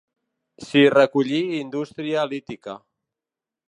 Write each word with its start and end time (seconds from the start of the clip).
S'hi 0.67 0.81
recollí 0.95 1.43
indústria 1.59 2.27
lítica. 2.35 2.79